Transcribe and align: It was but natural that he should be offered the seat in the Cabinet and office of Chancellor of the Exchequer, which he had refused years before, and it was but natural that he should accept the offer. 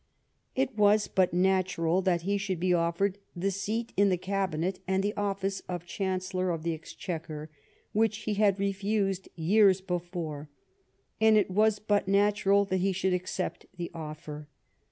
It 0.55 0.75
was 0.75 1.07
but 1.07 1.31
natural 1.31 2.01
that 2.01 2.23
he 2.23 2.39
should 2.39 2.59
be 2.59 2.73
offered 2.73 3.19
the 3.35 3.51
seat 3.51 3.93
in 3.95 4.09
the 4.09 4.17
Cabinet 4.17 4.79
and 4.87 5.05
office 5.15 5.59
of 5.69 5.85
Chancellor 5.85 6.49
of 6.49 6.63
the 6.63 6.73
Exchequer, 6.73 7.51
which 7.93 8.17
he 8.23 8.33
had 8.33 8.59
refused 8.59 9.29
years 9.35 9.79
before, 9.79 10.49
and 11.21 11.37
it 11.37 11.51
was 11.51 11.77
but 11.77 12.07
natural 12.07 12.65
that 12.65 12.77
he 12.77 12.93
should 12.93 13.13
accept 13.13 13.67
the 13.77 13.91
offer. 13.93 14.47